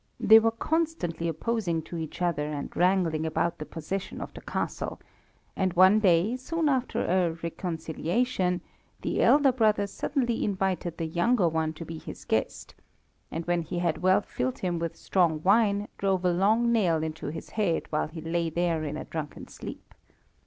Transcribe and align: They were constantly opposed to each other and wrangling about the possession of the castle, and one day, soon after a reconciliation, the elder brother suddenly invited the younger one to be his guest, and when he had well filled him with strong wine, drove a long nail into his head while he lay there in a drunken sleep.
They 0.19 0.39
were 0.39 0.49
constantly 0.49 1.27
opposed 1.27 1.69
to 1.85 1.95
each 1.95 2.23
other 2.23 2.47
and 2.47 2.75
wrangling 2.75 3.23
about 3.23 3.59
the 3.59 3.67
possession 3.67 4.19
of 4.19 4.33
the 4.33 4.41
castle, 4.41 4.99
and 5.55 5.73
one 5.73 5.99
day, 5.99 6.37
soon 6.37 6.69
after 6.69 7.05
a 7.05 7.33
reconciliation, 7.33 8.61
the 9.03 9.21
elder 9.21 9.51
brother 9.51 9.85
suddenly 9.85 10.43
invited 10.43 10.97
the 10.97 11.05
younger 11.05 11.47
one 11.47 11.73
to 11.73 11.85
be 11.85 11.99
his 11.99 12.25
guest, 12.25 12.73
and 13.29 13.45
when 13.45 13.61
he 13.61 13.77
had 13.77 13.99
well 14.01 14.21
filled 14.21 14.57
him 14.57 14.79
with 14.79 14.95
strong 14.95 15.43
wine, 15.43 15.87
drove 15.99 16.25
a 16.25 16.33
long 16.33 16.71
nail 16.71 17.03
into 17.03 17.27
his 17.27 17.51
head 17.51 17.83
while 17.91 18.07
he 18.07 18.21
lay 18.21 18.49
there 18.49 18.83
in 18.83 18.97
a 18.97 19.05
drunken 19.05 19.47
sleep. 19.47 19.93